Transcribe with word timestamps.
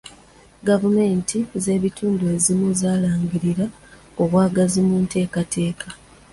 Gavumenti 0.67 1.37
z'ebitundu 1.63 2.23
ezimu 2.35 2.67
zaalangirira 2.79 3.65
obwagazi 4.23 4.79
mu 4.87 4.95
nteekateeka. 5.03 5.87